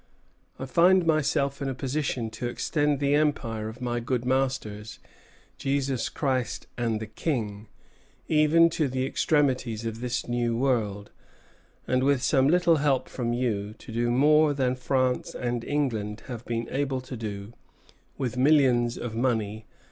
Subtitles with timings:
[0.57, 4.97] I find myself in a position to extend the empire of my good masters,
[5.59, 7.67] Jesus Christ and the King,
[8.27, 11.11] even to the extremities of this new world;
[11.87, 16.45] and, with some little help from you, to do more than France and England have
[16.45, 17.53] been able to do
[18.17, 19.77] with millions of money and all their troops."